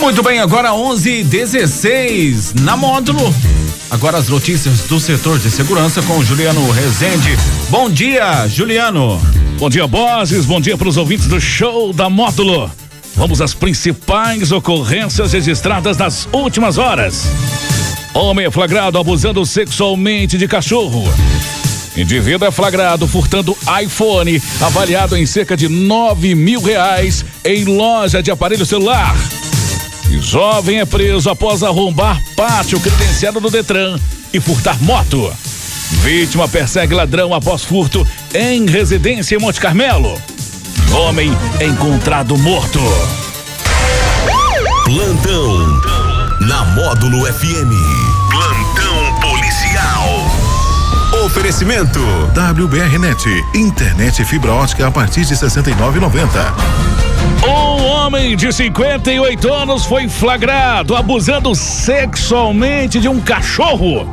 [0.00, 3.34] Muito bem, agora 11:16 na módulo.
[3.90, 7.36] Agora as notícias do setor de segurança com Juliano Rezende.
[7.68, 9.20] Bom dia, Juliano.
[9.58, 10.44] Bom dia, bosses.
[10.44, 12.70] Bom dia para os ouvintes do show da módulo.
[13.16, 17.24] Vamos às principais ocorrências registradas nas últimas horas.
[18.14, 21.04] Homem é flagrado abusando sexualmente de cachorro.
[21.98, 28.30] Indivíduo é flagrado furtando iPhone avaliado em cerca de nove mil reais em loja de
[28.30, 29.16] aparelho celular.
[30.08, 33.98] E jovem é preso após arrombar pátio credenciado do Detran
[34.32, 35.32] e furtar moto.
[36.02, 40.16] Vítima persegue ladrão após furto em residência em Monte Carmelo.
[40.92, 42.78] Homem encontrado morto.
[44.84, 45.80] Plantão
[46.42, 48.07] na Módulo FM.
[51.28, 52.00] Oferecimento
[52.34, 56.54] WBRnet, internet fibra ótica a partir de 69,90.
[57.46, 64.10] Um homem de 58 anos foi flagrado abusando sexualmente de um cachorro.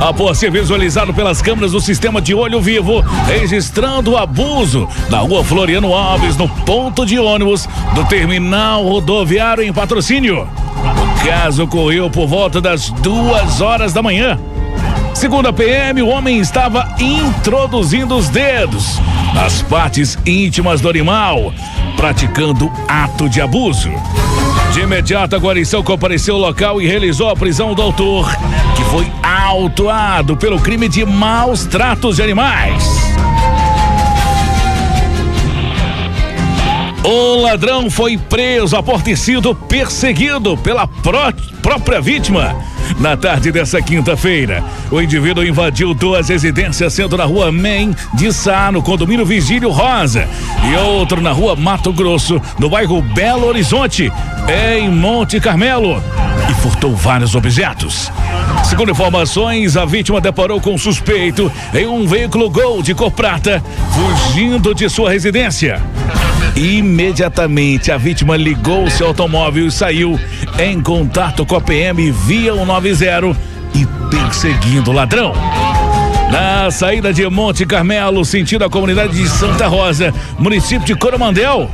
[0.00, 5.44] Após ser visualizado pelas câmeras do sistema de olho vivo, registrando o abuso na rua
[5.44, 10.48] Floriano Alves, no ponto de ônibus do terminal rodoviário em patrocínio.
[10.48, 14.38] O caso ocorreu por volta das duas horas da manhã.
[15.24, 19.00] Segundo a PM, o homem estava introduzindo os dedos
[19.32, 21.50] nas partes íntimas do animal,
[21.96, 23.90] praticando ato de abuso.
[24.74, 28.30] De imediato, a guarnição compareceu ao local e realizou a prisão do autor,
[28.76, 32.84] que foi autuado pelo crime de maus tratos de animais.
[37.02, 43.80] O ladrão foi preso após ter sido perseguido pela pró própria vítima na tarde dessa
[43.82, 49.70] quinta-feira, o indivíduo invadiu duas residências, sendo na rua Men de Sá, no condomínio Vigílio
[49.70, 50.28] Rosa,
[50.70, 54.12] e outro na rua Mato Grosso, no bairro Belo Horizonte,
[54.48, 56.02] em Monte Carmelo,
[56.50, 58.10] e furtou vários objetos.
[58.64, 63.62] Segundo informações, a vítima deparou com um suspeito em um veículo Gol de cor prata,
[63.92, 65.80] fugindo de sua residência.
[66.56, 70.18] Imediatamente a vítima ligou seu automóvel e saiu
[70.58, 73.36] em contato com a PM via 190
[73.74, 75.32] e perseguindo o ladrão.
[76.30, 81.70] Na saída de Monte Carmelo, sentido a comunidade de Santa Rosa, município de Coromandel,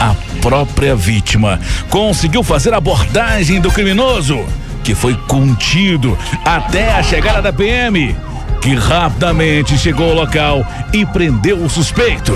[0.00, 1.60] a própria vítima
[1.90, 4.38] conseguiu fazer a abordagem do criminoso,
[4.82, 8.16] que foi contido até a chegada da PM,
[8.60, 12.32] que rapidamente chegou ao local e prendeu o suspeito.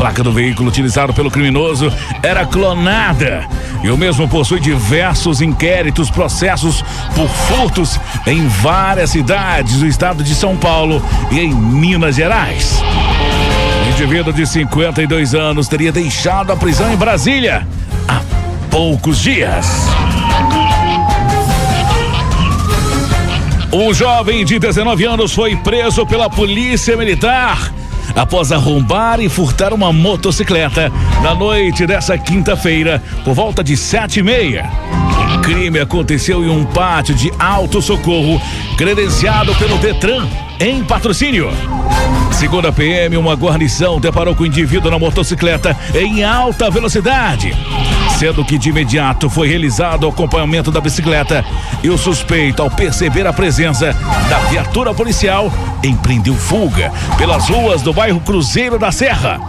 [0.00, 3.46] Placa do veículo utilizado pelo criminoso era clonada
[3.84, 6.82] e o mesmo possui diversos inquéritos, processos
[7.14, 12.82] por furtos em várias cidades do estado de São Paulo e em Minas Gerais.
[13.84, 17.68] O indivíduo de 52 anos teria deixado a prisão em Brasília
[18.08, 18.22] há
[18.70, 19.66] poucos dias.
[23.70, 27.70] Um jovem de 19 anos foi preso pela polícia militar
[28.14, 30.90] após arrombar e furtar uma motocicleta
[31.22, 34.70] na noite dessa quinta-feira, por volta de sete e meia.
[35.36, 38.40] O crime aconteceu em um pátio de alto socorro
[38.76, 40.26] credenciado pelo Detran
[40.60, 41.50] em patrocínio.
[42.32, 47.56] Segundo a PM, uma guarnição deparou com o indivíduo na motocicleta em alta velocidade,
[48.18, 51.44] sendo que de imediato foi realizado o acompanhamento da bicicleta
[51.82, 53.94] e o suspeito, ao perceber a presença
[54.28, 55.50] da viatura policial,
[55.82, 59.40] empreendeu fuga pelas ruas do bairro Cruzeiro da Serra.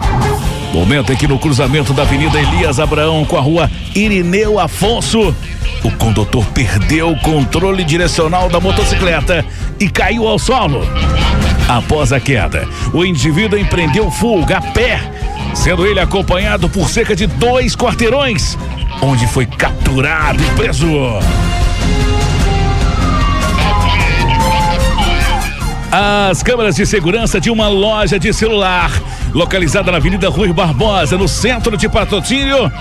[0.72, 5.34] Momento em que no cruzamento da Avenida Elias Abraão com a rua Irineu Afonso,
[5.84, 9.44] o condutor perdeu o controle direcional da motocicleta
[9.80, 10.86] e caiu ao solo.
[11.68, 15.00] Após a queda, o indivíduo empreendeu fuga a pé,
[15.54, 18.56] sendo ele acompanhado por cerca de dois quarteirões,
[19.00, 20.86] onde foi capturado e preso.
[25.94, 28.90] As câmeras de segurança de uma loja de celular,
[29.34, 32.72] localizada na Avenida Rui Barbosa, no centro de patrocínio,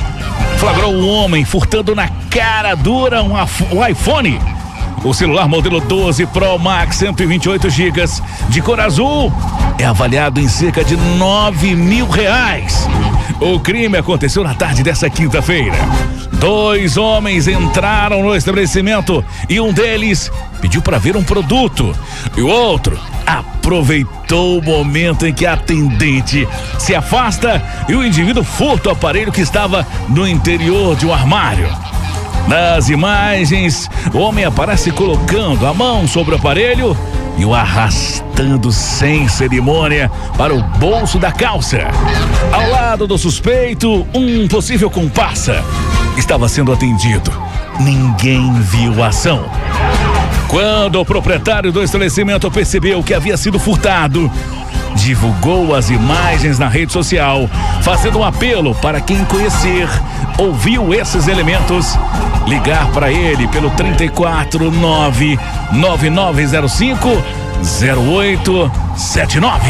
[0.57, 4.39] flagrou um homem furtando na cara dura um iPhone.
[5.03, 8.05] O celular modelo 12 Pro Max 128 GB
[8.47, 9.29] de cor azul
[9.77, 12.87] é avaliado em cerca de nove mil reais.
[13.39, 15.75] O crime aconteceu na tarde dessa quinta-feira.
[16.33, 21.95] Dois homens entraram no estabelecimento e um deles pediu para ver um produto
[22.37, 26.47] e o outro aproveitou o momento em que a atendente
[26.77, 31.69] se afasta e o indivíduo furta o aparelho que estava no interior de um armário.
[32.47, 36.97] Nas imagens, o homem aparece colocando a mão sobre o aparelho
[37.37, 41.79] e o arrastando sem cerimônia para o bolso da calça.
[42.51, 45.63] Ao lado do suspeito, um possível comparsa
[46.17, 47.31] estava sendo atendido.
[47.79, 49.45] Ninguém viu a ação.
[50.47, 54.29] Quando o proprietário do estabelecimento percebeu que havia sido furtado,
[54.95, 57.49] divulgou as imagens na rede social,
[57.81, 59.89] fazendo um apelo para quem conhecer,
[60.37, 61.97] ouviu esses elementos,
[62.47, 65.39] ligar para ele pelo 349
[65.71, 67.07] 9905
[67.61, 69.61] 0879.